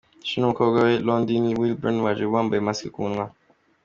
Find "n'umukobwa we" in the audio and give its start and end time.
0.41-0.93